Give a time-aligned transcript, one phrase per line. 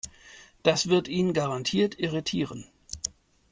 [0.63, 2.65] Das wird ihn garantiert irritieren.